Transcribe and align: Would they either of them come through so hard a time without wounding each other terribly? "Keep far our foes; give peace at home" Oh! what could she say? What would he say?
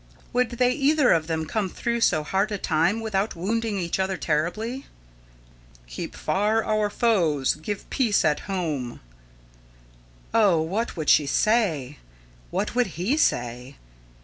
Would 0.33 0.49
they 0.53 0.71
either 0.71 1.11
of 1.11 1.27
them 1.27 1.45
come 1.45 1.69
through 1.69 2.01
so 2.01 2.23
hard 2.23 2.51
a 2.51 2.57
time 2.57 3.01
without 3.01 3.35
wounding 3.35 3.77
each 3.77 3.99
other 3.99 4.17
terribly? 4.17 4.87
"Keep 5.85 6.15
far 6.15 6.63
our 6.63 6.89
foes; 6.89 7.53
give 7.53 7.87
peace 7.91 8.25
at 8.25 8.49
home" 8.49 8.99
Oh! 10.33 10.59
what 10.59 10.95
could 10.95 11.07
she 11.11 11.27
say? 11.27 11.99
What 12.49 12.73
would 12.73 12.87
he 12.97 13.15
say? 13.15 13.75